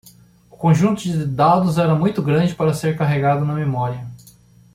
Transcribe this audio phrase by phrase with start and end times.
[0.49, 4.03] O conjunto de dados era muito grande para ser carregado na memória.